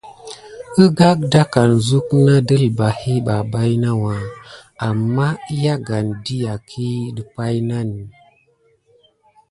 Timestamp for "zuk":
1.87-2.07